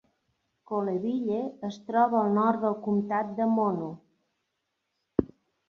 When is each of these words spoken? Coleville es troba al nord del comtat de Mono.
Coleville 0.69 1.41
es 1.69 1.77
troba 1.91 2.17
al 2.21 2.33
nord 2.39 2.65
del 2.65 2.79
comtat 2.89 3.31
de 3.43 3.49
Mono. 3.61 3.93